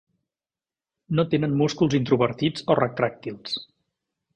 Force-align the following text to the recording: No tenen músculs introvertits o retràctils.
No 1.19 1.27
tenen 1.35 1.55
músculs 1.61 1.99
introvertits 2.01 2.67
o 2.77 2.83
retràctils. 2.85 3.59